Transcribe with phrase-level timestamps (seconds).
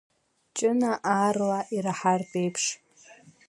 [0.57, 2.63] Ҷына аарла ираҳартә еиԥш.